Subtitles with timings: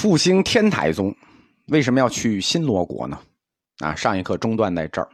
[0.00, 1.14] 复兴天台宗，
[1.66, 3.20] 为什么要去新罗国呢？
[3.80, 5.06] 啊，上一课中断在这儿，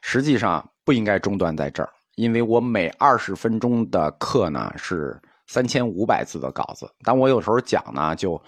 [0.00, 8.40] 实际上不应该中断在这儿，因为我每二十分钟的课呢是三千五百字的稿子，但我有时候讲呢就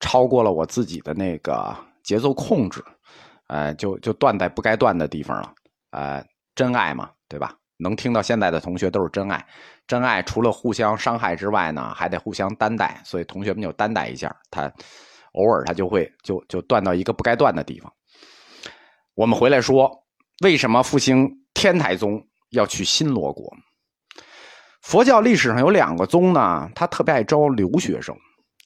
[0.00, 2.82] 超过了我自己的那个节奏控制，
[3.48, 5.52] 呃，就就断在不该断的地方了，
[5.90, 6.24] 呃，
[6.54, 7.54] 真爱嘛，对吧？
[7.76, 9.46] 能听到现在的同学都是真爱，
[9.86, 14.72] 真爱除了互相伤害之外呢，还得互相担待，所以同学们就担待一下，他
[15.32, 17.92] 偶尔他就会就就断到一个不该断的地方。
[19.14, 19.90] 我们回来说，
[20.42, 23.50] 为什么复兴天台宗要去新罗国？
[24.82, 28.16] 佛教历史上有两个宗呢，他特别爱招留学生，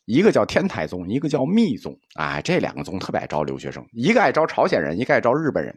[0.07, 1.93] 一个叫天台宗，一个叫密宗。
[2.15, 5.75] 哎，这两个宗特别爱招留学生，一个爱招朝鲜人，一个爱招日本人。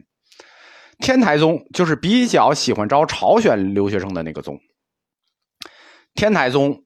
[1.00, 4.58] 天台宗就是比较喜欢招朝鲜留学生的那个宗。
[6.14, 6.84] 天台宗，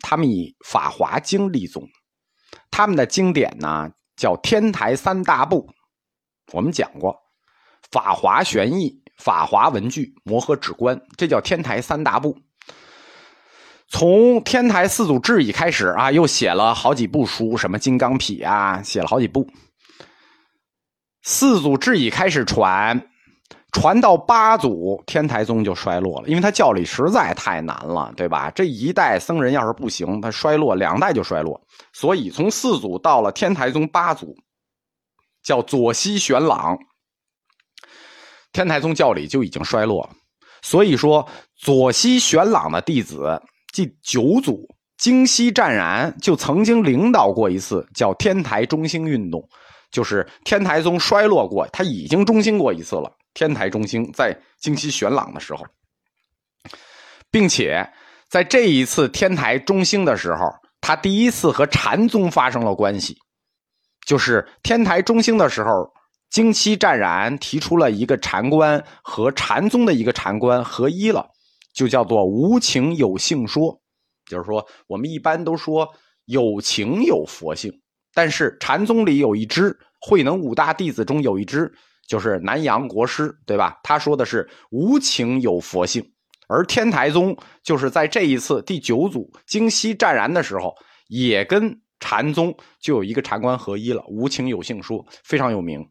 [0.00, 1.82] 他们以《法华经》立宗，
[2.76, 5.70] 他们的经典呢叫天台三大部。
[6.52, 7.12] 我们讲过，
[7.92, 8.90] 《法华玄义》
[9.24, 12.36] 《法华文具》《摩诃止观》，这叫天台三大部。
[13.86, 19.48] 从天台四祖智已开始啊，又写了好几部书，什么《金刚毗》啊，写了好几部。
[21.22, 23.08] 四祖智已开始传。
[23.74, 28.48] 传到八祖，天台宗就衰落了，因为他教理实在太难了，对吧？
[28.52, 31.60] 这一代僧人要是不行，他衰落两代就衰落。
[31.92, 34.36] 所以从四祖到了天台宗八祖，
[35.42, 36.78] 叫左西玄朗，
[38.52, 40.10] 天台宗教理就已经衰落了。
[40.62, 49.46] 所以说，左西玄朗的弟子即九祖京西湛然，就曾经领导过一次叫天台中兴运动，
[49.90, 53.10] 就是天台宗衰落过，他已经中兴过一次了。
[53.34, 55.66] 天台中兴在京西玄朗的时候，
[57.30, 57.86] 并且
[58.30, 60.46] 在这一次天台中兴的时候，
[60.80, 63.16] 他第一次和禅宗发生了关系。
[64.06, 65.92] 就是天台中兴的时候，
[66.30, 71.26] 京西湛然提出了一个禅观和禅宗的一个禅观合一了，
[71.72, 73.80] 就叫做无情有性说。
[74.26, 75.88] 就是说，我们一般都说
[76.26, 77.72] 有情有佛性，
[78.14, 81.72] 但是禅宗里有一支慧能五大弟子中有一支。
[82.06, 83.78] 就是南阳国师，对吧？
[83.82, 86.04] 他说的是无情有佛性，
[86.48, 90.74] 而天台宗就是在这一次第九组京西湛然的时候，
[91.08, 95.88] 也跟禅宗就有一个禅观合一了，无情有性说非常有名。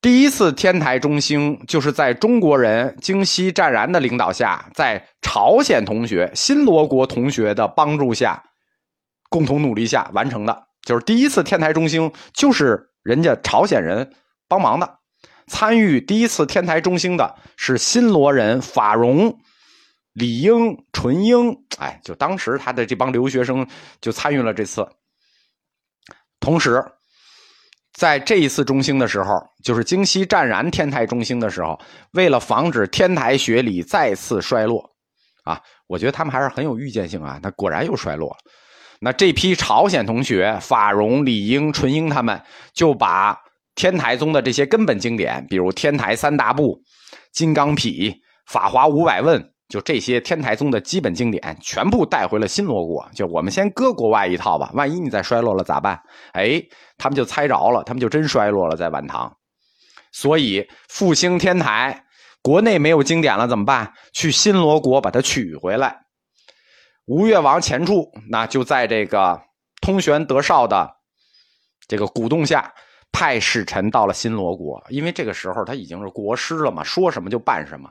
[0.00, 8.42] 第一次天台中兴，就是在中国人京西湛然的领导下，在朝鲜同学、新罗国同学的帮助下，
[9.28, 10.68] 共同努力下完成的。
[10.86, 14.10] 就是第一次天台中兴，就是人家朝鲜人。
[14.50, 14.98] 帮忙的，
[15.46, 19.38] 参与第一次天台中兴的是新罗人法荣、
[20.12, 23.64] 李英、纯英，哎，就当时他的这帮留学生
[24.00, 24.84] 就参与了这次。
[26.40, 26.84] 同时，
[27.92, 31.78] 在这一次中兴的时候，就是京西湛然天台中兴的时候，
[32.10, 34.90] 为了防止天台学理再次衰落，
[35.44, 38.36] 啊，我觉得他们还是很有预见性啊，那果然又衰落了。
[38.98, 43.38] 那这批朝鲜同学法荣、李英、纯英他们就把。
[43.80, 46.76] 天台宗的这些根本经典，比如《天台三大部》
[47.32, 48.10] 《金刚毗》
[48.44, 53.08] 《法华五百问》，就这些天台宗的基本经典，全部带回了新罗国。
[53.14, 55.98] 就我们先搁国外一套吧，万一你再衰落了咋办？
[56.34, 56.62] 哎，
[56.98, 59.34] 他们就猜着了，他们就真衰落了，在晚唐。
[60.12, 62.04] 所以复兴天台，
[62.42, 63.90] 国内没有经典了怎么办？
[64.12, 65.96] 去新罗国把它取回来。
[67.06, 69.40] 吴越王钱俶，那就在这个
[69.80, 70.86] 通玄德绍的
[71.88, 72.70] 这个鼓动下。
[73.12, 77.90] 派使臣到了新罗国，因为这个时候他已经是国师了嘛，说什么就办什么，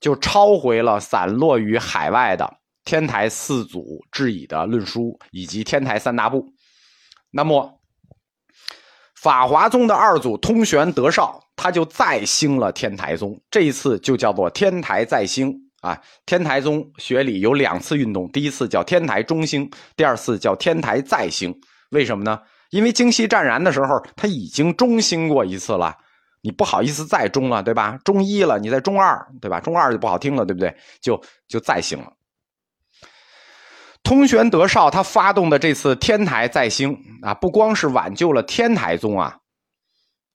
[0.00, 6.52] 就抄回了散落于海外的天台四祖智以的论书以及天台三大部。
[7.30, 7.80] 那么，
[9.14, 15.98] 法华宗的二祖通玄德绍，他就再兴了天台宗，这一次就叫做天台再兴啊。
[16.26, 21.58] 天台宗学理有两次运动，第一次叫天台中兴，第二次叫天台再兴。
[21.90, 22.38] 为什么呢？
[22.72, 25.94] 因为京西湛然的时候，他已经中兴过一次了，
[26.40, 27.98] 你不好意思再中了，对吧？
[28.02, 29.60] 中一了，你在中二，对吧？
[29.60, 30.74] 中二就不好听了，对不对？
[31.02, 32.10] 就就再兴了。
[34.02, 39.36] 通玄德绍他发动的这次天台再兴啊，不光是挽救了天台宗啊，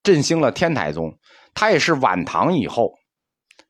[0.03, 1.11] 振兴了天台宗，
[1.55, 2.93] 他也是晚唐以后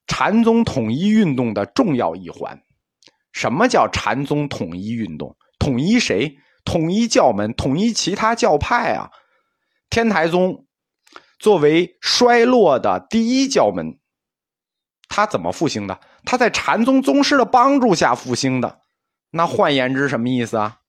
[0.08, 2.62] 禅宗统一运动的重要一环。
[3.32, 5.34] 什么叫禅宗统一运动？
[5.58, 6.36] 统一谁？
[6.68, 9.10] 统一教门，统一其他教派啊！
[9.90, 10.66] 天台宗
[11.40, 13.98] 作为衰落的第一教门，
[15.08, 15.98] 他怎么复兴的？
[16.26, 18.80] 他在禅宗宗师的帮助下复兴的。
[19.32, 20.80] 那换言之，什么意思啊？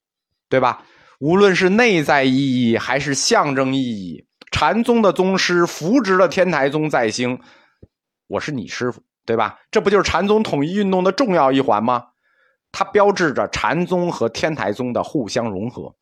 [0.49, 0.83] 对吧？
[1.21, 7.41] 无论是内在意义还是象征意义，禅宗的宗师扶植了天台宗再兴。
[8.27, 9.61] 我是你师傅，对吧？
[9.71, 12.07] 这不就是禅宗统一运动的重要一环吗？
[12.73, 15.94] 它标志着禅宗和天台宗的互相融合。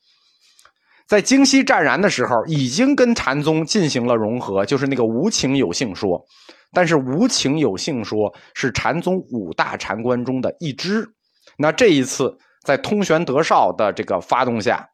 [1.06, 6.20] 在京西湛然的时候，已经跟禅宗进行了融合，就是那个无情有性说。
[6.72, 11.08] 但是无情有性说是禅宗五大禅观中的一支。
[11.56, 14.86] 那这一次在通玄德绍的这个发动下，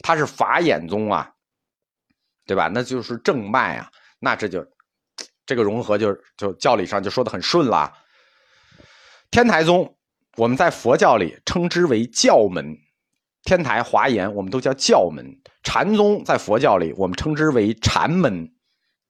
[0.00, 1.30] 他是法眼宗啊，
[2.46, 2.68] 对吧？
[2.72, 3.88] 那就是正脉啊，
[4.18, 4.66] 那这就
[5.44, 7.92] 这个融合就就教理上就说的很顺了。
[9.30, 9.94] 天台宗
[10.36, 12.76] 我们在佛教里称之为教门。
[13.44, 15.24] 天台、华严，我们都叫教门；
[15.64, 18.48] 禅宗在佛教里，我们称之为禅门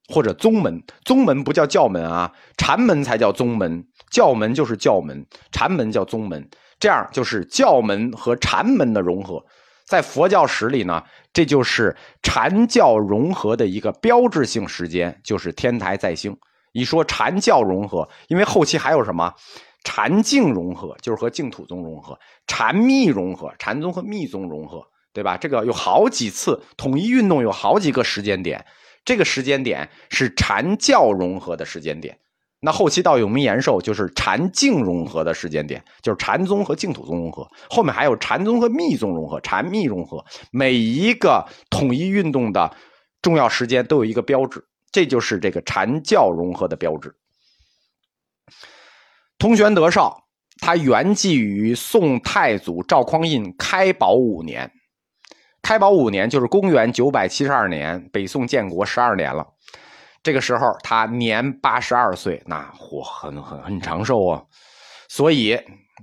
[0.08, 0.82] 或者宗门。
[1.04, 3.86] 宗门不叫教门啊，禅门才叫宗门。
[4.10, 6.48] 教门就是教门，禅门叫宗门。
[6.80, 9.44] 这样就是教门和禅门的融合。
[9.86, 11.02] 在佛教史里呢，
[11.34, 16.34] 这就是禅教融合的一个标志性时间，就是天台再兴。
[16.72, 19.34] 一说禅教融合，因为后期还有什么？
[19.84, 25.36] 禅净融合就是和净土宗融合，禅密融合，禅宗和密宗融合，对吧？
[25.36, 28.64] 这个有好几次统一运动，有好几个时间点。
[29.04, 32.16] 这个时间点是禅教融合的时间点。
[32.60, 37.50] 那后期到永明延寿就是禅净融合的时间点，就是禅宗和净土宗融合。
[37.68, 40.24] 后面还有禅宗和密宗融合，禅密融合。
[40.52, 42.76] 每一个统一运动的
[43.20, 47.12] 重要时间都有一个标志，这就是这个禅教融合的标志。
[49.42, 50.22] 通玄德绍，
[50.60, 54.70] 他原籍于宋太祖赵匡胤开宝五年。
[55.60, 59.44] 开宝五年就是公元九百七十二年，北宋建国十二年了。
[60.22, 64.40] 这个时候他年八十二岁，那活很很很长寿啊。
[65.08, 65.56] 所以，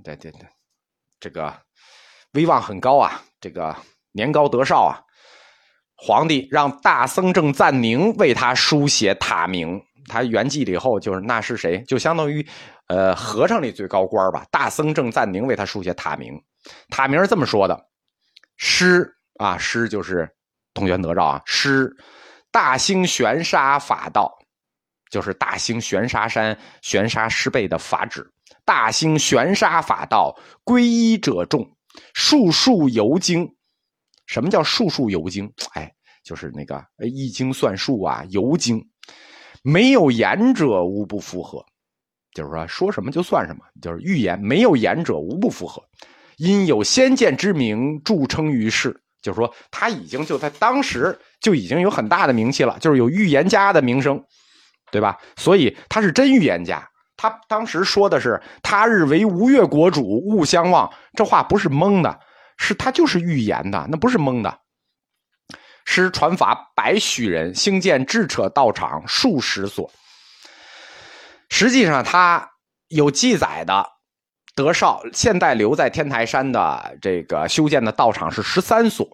[0.04, 0.46] 对对对，
[1.18, 1.50] 这个
[2.34, 3.22] 威望很高啊。
[3.40, 3.74] 这个
[4.12, 5.00] 年高德少啊，
[5.96, 9.82] 皇帝让大僧正赞宁为他书写塔名。
[10.10, 11.82] 他圆寂了以后，就是那是谁？
[11.84, 12.46] 就相当于。
[12.88, 16.34] 呃，和尚里最高官吧，大僧正赞宁为他书写塔名，
[16.88, 17.86] 塔名是这么说的：
[18.56, 19.08] 师
[19.38, 20.28] 啊，师就是
[20.74, 21.96] 通玄德照啊，师
[22.50, 24.36] 大兴玄沙法道，
[25.08, 28.28] 就是大兴玄沙山玄沙师辈的法旨。
[28.64, 31.64] 大兴玄沙法道，皈依者众，
[32.12, 33.48] 数数游经。
[34.26, 35.48] 什么叫数数游经？
[35.74, 35.88] 哎，
[36.24, 38.84] 就是那个易经算术啊，游经，
[39.62, 41.64] 没有言者无不符合。
[42.32, 45.82] 就是说，说什么就算什么，就是预言，没有言者无不符合。
[46.36, 48.98] 因有先见之明，著称于世。
[49.20, 54.22] 就是说，他已经就在当时就已经有很大的名气了，就是有预言家的名声，
[54.90, 55.18] 对吧？
[55.36, 56.88] 所以他是真预言家。
[57.16, 62.18] 他当时说的是“他日为吴越国主，勿相忘”，这话不是蒙的，
[62.56, 64.58] 是他就是预言的，那不是蒙的。
[65.92, 69.90] 师传法百许人，兴建智者道场数十所。
[71.48, 72.48] 实际上，他
[72.86, 73.84] 有记载的
[74.54, 79.08] 德绍现代留在天台山的这个修建的道场是十三所，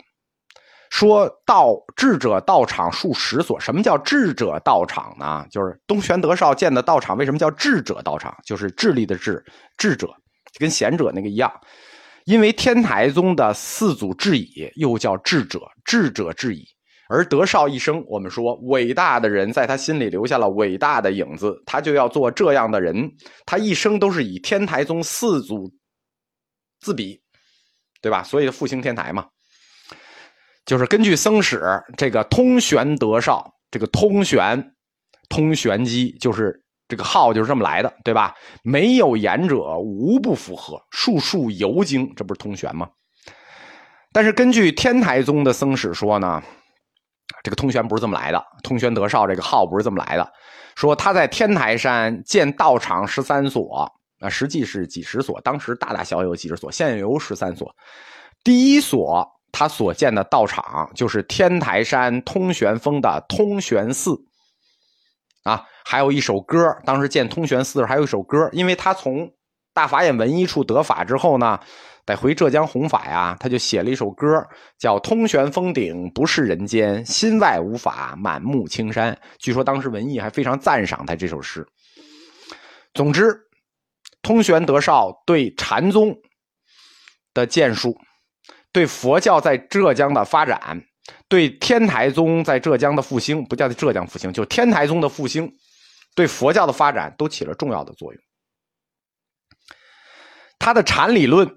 [0.90, 3.58] 说道智者道场数十所。
[3.58, 5.46] 什么叫智者道场呢？
[5.50, 8.36] 就是东玄德绍建的道场，为什么叫智者道场？
[8.44, 9.42] 就是智力的智，
[9.78, 10.14] 智者
[10.58, 11.50] 跟贤者那个一样，
[12.26, 16.64] 因为天台宗的四祖智矣，又叫智者，智者智矣。
[17.08, 23.08] 而德绍一生，我们说伟大的人在他心里留下了伟大的影子，他就要做这样的人。
[23.44, 25.72] 他一生都是以天台宗四祖
[26.80, 27.20] 自比，
[28.02, 28.24] 对吧？
[28.24, 29.24] 所以复兴天台嘛，
[30.64, 31.62] 就是根据僧史
[31.96, 34.74] 这个通玄德绍，这个通玄
[35.28, 38.34] 通玄机，就是这个号就是这么来的，对吧？
[38.62, 42.88] 没有言者无不符合，数数游经，这不是通玄吗？
[44.12, 46.42] 但是根据天台宗的僧史说呢。
[47.42, 50.32] 这个通玄不是这么来的，通玄德绍这个号不是这么来的。
[50.74, 53.88] 说他在天台山建道场十三所，
[54.20, 57.72] 啊，实际是几十所，当时大大小小有几十所，现有十三所。
[58.42, 64.16] 第一所他所建的道场就是天台山通玄峰的通玄寺，
[65.46, 69.30] 啊，还有一首歌，当时建通玄寺还有一首歌，因为他从
[69.72, 71.58] 大法眼文一处得法之后呢。
[72.04, 74.40] 得回浙江弘法呀，他就写了一首歌，
[74.78, 79.12] 叫《通玄峰顶不是人间，心外无法满目青山》。
[79.40, 81.66] 据说当时文艺还非常赞赏他这首诗。
[82.94, 83.36] 总之，
[84.22, 86.14] 通玄德绍对禅宗
[87.34, 87.92] 的建树，
[88.70, 90.80] 对佛教在浙江的发展，
[91.28, 95.52] 对天台宗在浙江的复兴，不叫浙江复兴，就天台宗的复兴，
[96.14, 98.22] 对佛教的发展都起了重要的作用。
[100.58, 101.50] 他的禅理论。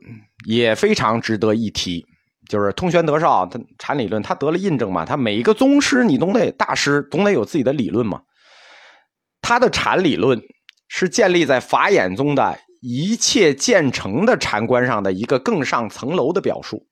[0.46, 2.06] 也非常值得一提，
[2.48, 8.22] 就是通玄德绍，他禅理论他得了印证嘛，他每一个宗师你总得大师总得有自己的理论嘛。
[9.42, 10.42] 他的禅理论
[10.88, 16.88] 是建立在法眼宗的一切建成的禅观上的一个更上层楼的表述，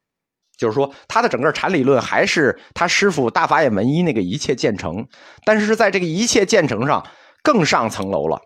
[0.58, 5.08] 就是说他的整个禅理论还是他师傅大法眼文一那个一切建成，
[5.46, 7.08] 但是在这个一切建成上
[7.44, 8.42] 更上层楼了，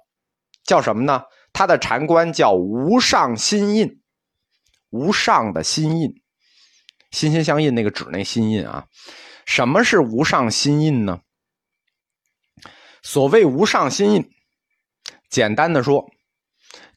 [0.66, 1.24] 叫什么呢？
[1.54, 4.02] 他的禅观叫无上心印，
[4.90, 6.10] 无上的心印。
[7.12, 8.86] 心心相印，那个纸那心印啊，
[9.46, 11.20] 什么是无上心印呢？
[13.04, 14.30] 所谓无上心印，
[15.30, 16.10] 简单的说，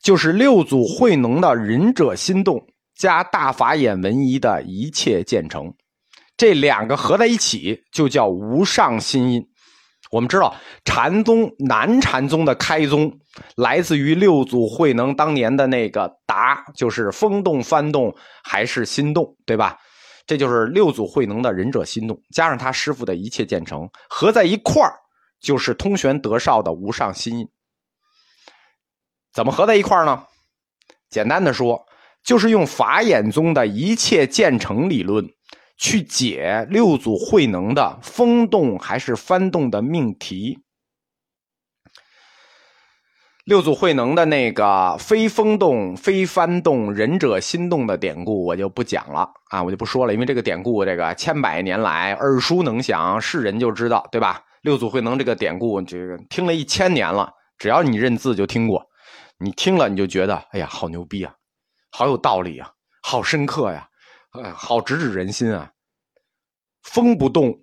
[0.00, 2.64] 就是六祖慧能的仁者心动
[2.94, 5.74] 加大法眼文一的一切建成，
[6.36, 9.46] 这两个合在一起就叫无上心印。
[10.10, 13.18] 我们知道禅宗南禅宗的开宗
[13.56, 19.76] 来自于六祖慧能当年的那个答，就是风动翻动还是心动，对吧？
[20.26, 24.94] 这就是六祖慧能的仁者心动，加上他师傅的一切建成，合在一块儿，
[25.40, 27.48] 就是通玄德绍的无上心印。
[29.32, 30.24] 怎么合在一块儿呢？
[31.10, 31.84] 简单的说，
[32.24, 35.24] 就是用法眼宗的一切建成理论
[35.76, 40.58] 去解六祖慧能的风动还是翻动的命题。
[43.44, 54.42] 六祖慧能的那个“非风动，非翻动，仁者心动”的典故，我就不讲了啊，我就不说了，因为这个典故，这个千百年来耳熟能详，是人就知道，对吧？
[54.62, 58.82] 六祖慧能这个典故，这个听了一千年了，只要你认字就听过，
[59.38, 61.34] 你听了你就觉得，哎呀，好牛逼啊，
[61.96, 62.68] 好有道理啊，
[63.04, 63.88] 好深刻呀，
[64.30, 65.72] 哎，好直指人心啊！
[66.82, 67.56] 风不动，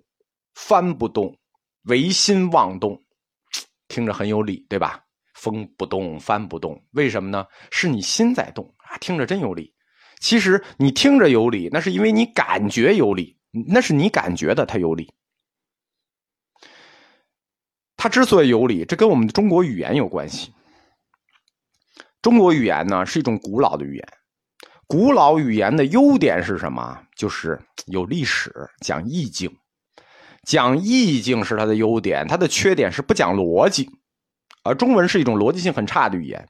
[0.54, 1.38] 帆不动，
[1.82, 2.98] 唯心妄动，
[3.88, 5.04] 听着很有理，对吧？
[5.34, 7.46] 风不动，帆不动，为什么呢？
[7.70, 8.96] 是你心在动啊！
[9.02, 9.70] 听着真有理。
[10.20, 15.12] 其实你听着有理，那是因为你感觉有理，那是你感觉的，它有理。
[17.98, 20.54] 它之所以有理，这跟我们的中国语言有关系。
[22.22, 24.08] 中国语言呢是一种古老的语言，
[24.92, 27.00] 古老语言的优点是什么？
[27.16, 29.50] 就是有历史，讲意境，
[30.46, 33.88] 讲意境是它的优点，它的缺点是不讲逻辑。
[34.64, 36.46] 而中文是一种逻辑性很差的语言，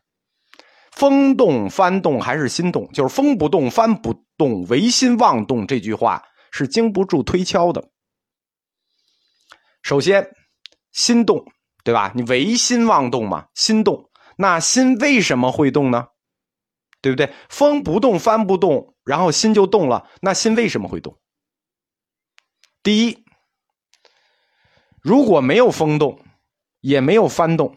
[0.90, 5.64] 风动翻动还是心动，就是风不动翻不动，唯心妄动。
[5.64, 6.20] 这句话
[6.50, 7.90] 是经不住推敲的。
[9.84, 10.28] 首先，
[10.90, 11.44] 心动，
[11.84, 12.10] 对吧？
[12.16, 16.08] 你唯心妄动嘛，心动，那心为什么会动呢？
[17.02, 17.30] 对不对？
[17.50, 21.18] 风不动翻不动，然后心就动了，那心为什么会动？
[22.82, 23.24] 第一，
[25.02, 26.24] 如果没有风动，
[26.80, 27.76] 也没有翻动。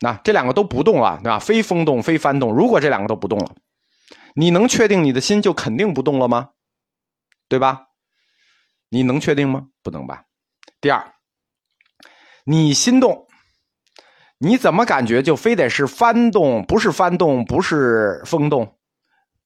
[0.00, 1.38] 那这两个都不动了，对吧？
[1.38, 2.54] 非风动，非翻动。
[2.54, 3.56] 如果这两个都不动了，
[4.34, 6.50] 你能确定你的心就肯定不动了吗？
[7.48, 7.86] 对吧？
[8.90, 9.68] 你能确定吗？
[9.82, 10.24] 不能吧。
[10.80, 11.14] 第二，
[12.44, 13.26] 你心动，
[14.44, 16.64] 你怎么感觉就非得是翻动？
[16.64, 18.76] 不是翻动，不是风动。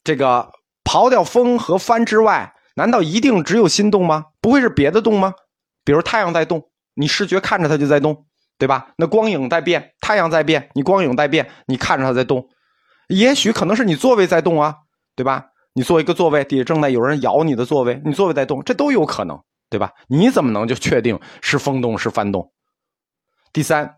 [0.04, 0.50] 这个
[0.84, 4.26] 刨掉风和翻之外，难道一定只有心动吗？
[4.40, 5.34] 不会是别的动吗？
[5.84, 8.26] 比如太阳在动，你视觉看着它就在动。
[8.60, 8.88] 对吧？
[8.96, 12.48] 那光影在变，太阳在变，你光影在变，你看着它在动，
[13.06, 14.78] 也许可能是你座位在动啊，
[15.14, 15.50] 对吧？
[15.74, 19.40] 你坐一个座位，底下正在有人咬你的座位，你座位在动，这都有可能，
[19.70, 19.92] 对吧？
[20.08, 22.52] 你怎么能就确定是风动是翻动？
[23.52, 23.97] 第三，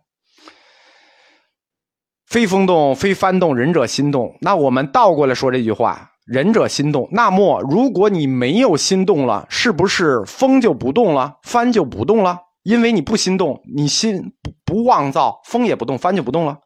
[2.30, 4.36] 非风动非幡动，仁者心动。
[4.40, 7.08] 那我们倒过来说这句话，仁者心动。
[7.10, 12.38] 那么如果你没有心动了，是不是风就不动了，幡就不动了？
[12.62, 16.58] 因为你不心动，你心不不妄造，风也不动，帆就不动了。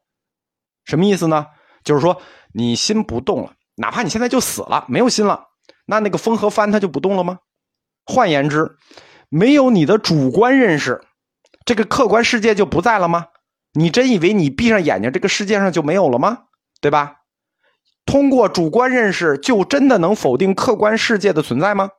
[0.85, 1.47] 什么意思呢？
[1.83, 2.21] 就是说
[2.53, 5.45] 你心不动了，哪怕你现在就死了，没有心了，
[5.87, 7.39] 那那个风和帆它就不动了吗？
[8.05, 8.77] 换言之，
[9.31, 11.01] 没有你的主观认识，
[11.65, 13.29] 这个客观世界就不在了吗？
[13.75, 16.45] 你真以为你闭上眼睛，这个世界上就没有了吗？
[16.81, 17.17] 对吧？
[18.07, 21.91] 通过主观认识，就真的能否定客观世界的存在吗？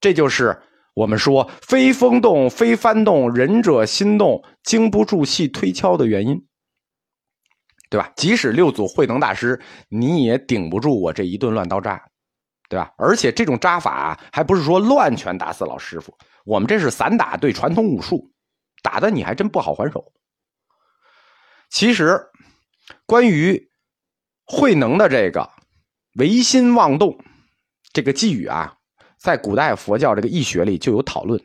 [0.00, 0.62] 这就是。
[0.94, 6.46] 我们说非风动，非幡动，仁者心动，经不住细推敲的原因，
[7.88, 8.12] 对吧？
[8.14, 11.98] 即使六祖慧能大师，你也顶不住我这一顿乱刀扎，
[12.68, 12.92] 对吧？
[12.98, 16.14] 而且这种扎法还不是说乱拳打死老师傅，
[16.44, 18.30] 我们这是散打对传统武术，
[18.82, 20.12] 打的你还真不好还手。
[21.70, 22.20] 其实，
[23.06, 23.70] 关于
[24.44, 25.48] 慧能的这个
[26.16, 27.16] 唯心妄动
[27.92, 28.74] 这个寄语啊。
[29.16, 31.40] 在古代佛教这个易学里就有讨论，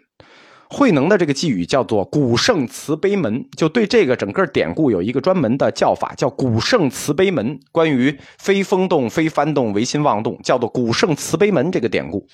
[0.68, 7.60] 慧能的这个寄语叫做“古圣慈悲门”，就对这个整个典故有一个专门的叫法，叫“古圣慈悲门”。
[7.72, 12.28] 关于非风动、非幡动、唯心妄动，叫做“古圣慈悲门”这个典故。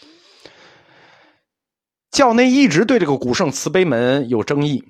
[2.13, 4.83] 教内一直对这个“古圣慈悲门”有争议，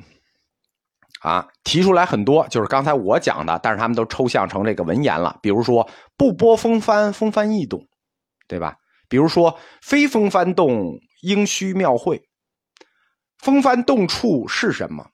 [1.22, 5.40] 啊，提出来很多，就是刚才我讲的，但是他们都抽象成这个文言了。
[5.42, 7.82] 比如说“不波风帆，风帆易动”，
[8.48, 8.76] 对吧？
[9.08, 12.22] 比如说“非风幡动，应须庙会”。
[13.40, 15.08] 风帆动处是什么？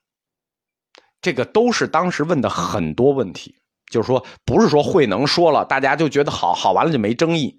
[1.22, 3.54] 这个都是当时问的很多问题，
[3.88, 7.56] 就是说，不是说慧能说了，大家就觉得好好完了就没争议。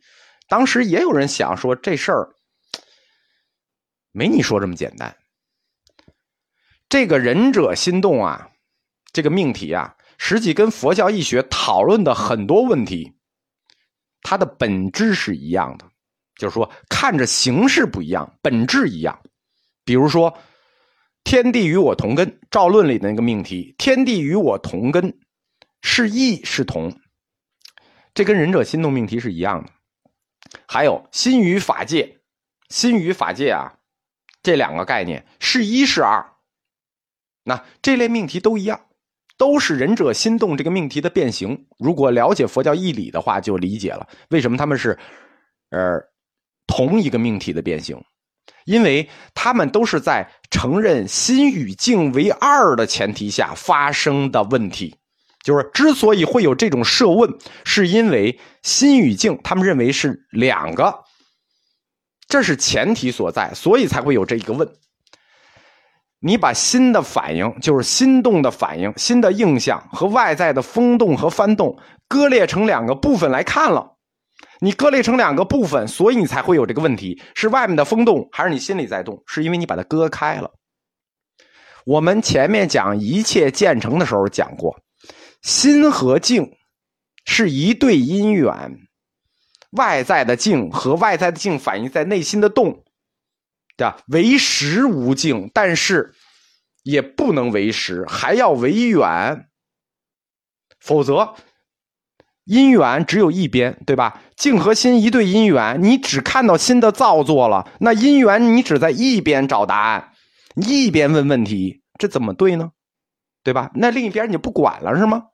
[0.50, 2.28] 当时也有人想说这事儿
[4.12, 5.16] 没你说这么简单。
[6.90, 8.50] 这个仁者心动啊，
[9.12, 13.14] 这个命题啊，实际跟佛教义学讨论的很多问题，
[14.22, 15.86] 它的本质是一样的，
[16.36, 19.22] 就是说看着形式不一样，本质一样。
[19.84, 20.38] 比如说。
[21.24, 25.20] 天地与我同根，赵论里的那个命题，天地与我同根，
[25.84, 27.00] 是异是同，
[28.16, 29.72] 这跟仁者心动命题是一样的。
[30.68, 32.18] 还有心与法界，
[32.70, 33.72] 心与法界啊，
[34.44, 36.26] 这两个概念是一是二，
[37.44, 38.82] 那这类命题都一样，
[39.38, 41.68] 都是仁者心动这个命题的变形。
[41.78, 44.98] 如果了解佛教义理的话，就理解了为什么他们是，
[45.70, 46.00] 呃，
[46.68, 48.02] 同一个命题的变形。
[48.66, 54.96] 因为他们都是在承认心与境为二的前提下发生的问题，
[55.44, 61.04] 就是之所以会有这种设问，是因为心与境他们认为是两个，
[62.32, 64.66] 这是前提所在，所以才会有这一个问。
[66.22, 73.98] 你把心的反应，就是心动的反应、心的印象和外在的风动和翻动割裂成两个部分来看了。
[74.62, 79.22] 你割裂成两个部分，所以你才会有这个问题：是外面的风动，还是你心里在动？
[79.28, 80.52] 是因为你把它割开了。
[81.86, 84.80] 我们前面讲一切建成的时候讲过，
[85.42, 86.54] 心和境
[87.26, 88.78] 是一对因缘，
[89.72, 92.84] 外在的境和外在的境反映在内心的动，
[93.78, 93.98] 对吧？
[94.08, 96.14] 为实无境，但是
[96.84, 99.48] 也不能为实，还要为远，
[100.80, 101.36] 否则。
[102.44, 104.20] 因缘只有一边，对吧？
[104.36, 110.12] 境和心一对因缘，你只看到心的造作了，那因缘你只在一边找答案，
[110.56, 112.72] 一边问问题，这怎么对呢？
[113.44, 113.72] 对吧？
[113.76, 115.28] 那另一边你不管了是吗？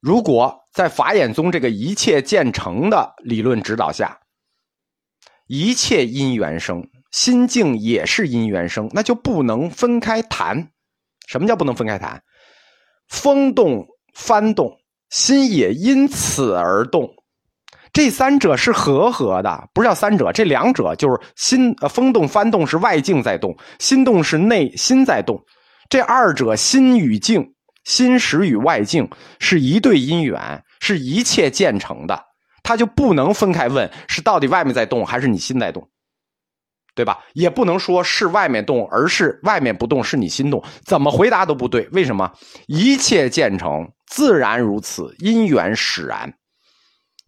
[0.00, 4.18] 如果在法眼宗这个一切建成的理论指导下，
[5.46, 10.70] 一切因缘生，心境也是因缘生，那就不能分开谈。
[11.26, 12.22] 什么叫不能分开谈？
[13.08, 14.76] 风动、翻动。
[15.10, 17.10] 心也因此而动，
[17.92, 25.44] 这三者是合合的，不是叫三者，这两者就是心呃风动翻动是外境在动，心动是内心在动，
[25.88, 27.54] 这二者心与境、
[27.90, 32.24] 心识与外境是一对因缘，是一切建成的，
[32.62, 35.90] 他就不能分开问是到底外面在动还是你心在动，
[36.94, 37.18] 对吧？
[37.32, 41.88] 也不能说是外面动，而是外面不动是你心动，怎么回答都不对。
[41.90, 42.32] 为什么？
[42.68, 43.90] 一切建成。
[44.06, 46.32] 自然如此，因缘使然。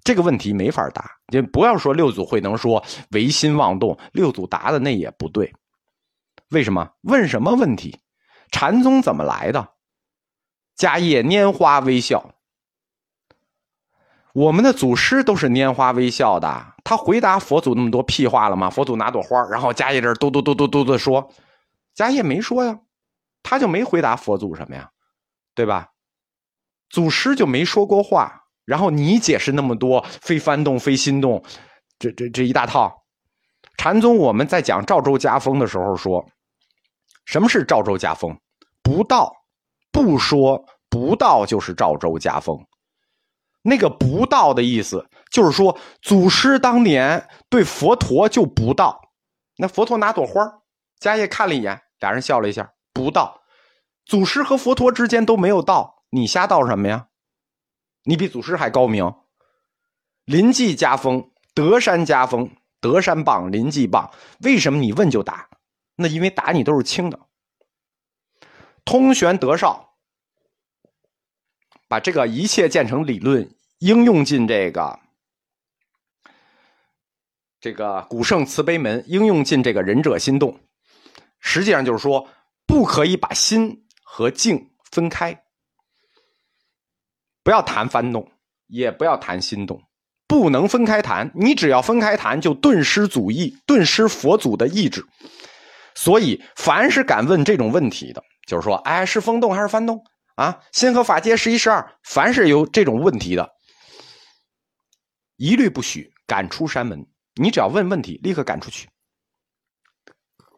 [0.04, 5.52] 这个问题没法答，就不要说六祖慧能说唯心妄动，六祖答的那也不对。
[6.50, 6.88] 为什么？
[7.02, 7.98] 问什么问题？
[8.52, 9.68] 禅宗怎么来的？
[10.82, 12.34] 迦叶拈花微笑。
[14.32, 16.74] 我们的祖师都是拈花微笑的。
[16.82, 18.68] 他回答佛祖那么多屁话了吗？
[18.68, 21.32] 佛祖拿朵花，然后迦叶这嘟嘟嘟嘟嘟的说，
[21.94, 22.80] 迦叶没说呀，
[23.44, 24.90] 他就没回答佛祖什么呀，
[25.54, 25.90] 对吧？
[26.90, 31.44] 祖师就没说过话，然后你解释那么多非翻动非心动，
[32.00, 33.04] 这这这一大套。
[33.76, 36.28] 禅宗我们在讲赵州家风的时候说，
[37.24, 38.36] 什么是赵州家风？
[38.82, 39.32] 不道，
[39.92, 42.58] 不说不道就是赵州家风。
[43.62, 49.00] 那个不道的意思就是说，祖师当年对佛陀就不道。
[49.56, 50.42] 那佛陀拿朵花，
[50.98, 53.42] 迦叶看了一眼，俩人笑了一下，不道。
[54.04, 56.02] 祖师和佛陀之间都没有道。
[56.10, 57.06] 你瞎道什么呀？
[58.04, 59.14] 你比祖师还高明。
[60.24, 62.50] 临济家风，德山家风，
[62.80, 64.10] 德山棒，临济棒。
[64.40, 65.48] 为什么你问就打？
[65.96, 67.18] 那因为打你都是轻的。
[68.84, 69.94] 通玄德绍
[71.88, 74.98] 把这个一切建成理论应用进这个
[77.60, 80.58] 这个古圣慈悲门，应用进这个仁者心动。
[81.38, 82.28] 实际上就是说，
[82.66, 85.44] 不可以把心和境分开。
[87.44, 88.32] 不要谈翻动，
[88.66, 89.82] 也不要谈心动，
[90.26, 91.30] 不能分开谈。
[91.34, 95.04] 你只要分开谈，就顿失祖意，顿失佛祖的意志。
[95.94, 100.60] 所以，凡是敢问这种问题的，就是说，哎，是风动还是幡动啊？
[100.72, 103.50] 心和法界十一十二，凡是有这种问题的，
[105.36, 107.06] 一律不许赶出山门。
[107.34, 108.88] 你只要问问题，立刻赶出去。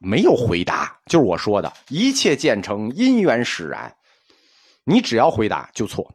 [0.01, 3.95] 没有回答，就是我说的一切建成因缘使然。
[4.85, 6.15] 你只要回答就错。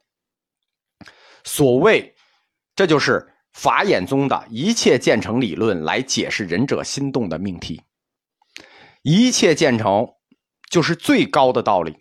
[1.43, 2.13] 所谓，
[2.75, 7.81] 这就是法眼宗的一切建成理论来解释仁者心动的命题。
[9.01, 10.07] 一切建成
[10.69, 11.95] 就是最高的道理，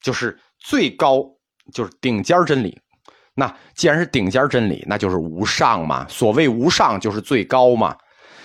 [0.00, 1.24] 就是最高，
[1.72, 2.80] 就是顶尖真理。
[3.34, 6.06] 那既然是顶尖真理，那就是无上嘛。
[6.08, 7.96] 所谓无上，就是最高嘛。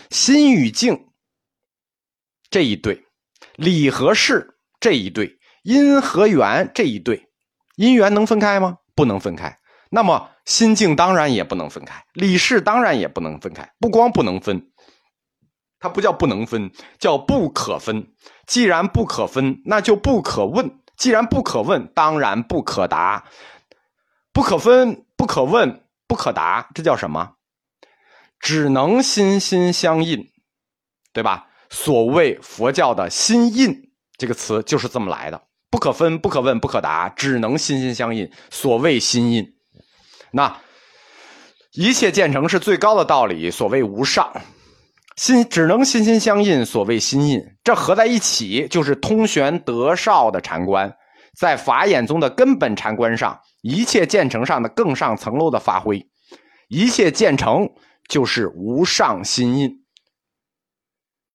[0.09, 1.07] 心与境
[2.49, 3.03] 这一对，
[3.55, 7.27] 理和事这一对，因和缘这一对，
[7.75, 8.77] 因缘能分开吗？
[8.95, 9.57] 不能分开。
[9.89, 13.69] 那么心境当然也不能分开，理事当然也不能分开。
[13.79, 14.71] 不光不能分，
[15.79, 18.13] 它不叫不能分，叫不可分。
[18.45, 20.79] 既然不可分，那就不可问。
[20.97, 23.25] 既然不可问，当然不可答。
[24.31, 27.33] 不可分，不可问，不可答，这叫什么？
[28.39, 30.29] 只能心心相印，
[31.13, 31.47] 对吧？
[31.69, 35.41] 所谓佛教的心印这个词就是这么来的。
[35.71, 38.31] 不可分，不可问，不可答，只能心心相印。
[38.49, 39.55] 所谓心印，
[40.31, 40.61] 那
[41.73, 43.51] 一切建成是最高的道理。
[43.51, 44.31] 所谓无上，
[45.15, 46.65] 心只能心心相印。
[46.65, 50.93] 所谓心印，这合在一起就是通玄德绍的禅观。
[51.37, 56.05] 在法眼宗的根本禅观上，一切建成上的更上层楼的发挥，
[56.69, 57.69] 一切建成
[58.07, 59.84] 就是无上心印。